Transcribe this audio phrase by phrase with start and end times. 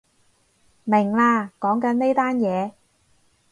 [0.83, 2.71] 明喇，講緊呢單嘢